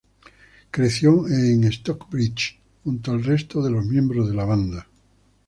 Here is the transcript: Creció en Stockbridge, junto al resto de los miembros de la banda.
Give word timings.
Creció 0.71 1.27
en 1.27 1.71
Stockbridge, 1.71 2.59
junto 2.83 3.11
al 3.11 3.23
resto 3.23 3.61
de 3.61 3.69
los 3.69 3.85
miembros 3.85 4.27
de 4.27 4.33
la 4.33 4.45
banda. 4.45 4.87